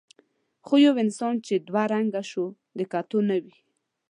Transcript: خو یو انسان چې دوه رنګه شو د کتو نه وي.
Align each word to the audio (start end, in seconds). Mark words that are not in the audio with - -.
خو 0.65 0.75
یو 0.85 0.93
انسان 1.03 1.35
چې 1.45 1.53
دوه 1.67 1.83
رنګه 1.93 2.21
شو 2.31 2.45
د 2.77 2.79
کتو 2.91 3.19
نه 3.29 3.37
وي. 3.43 3.57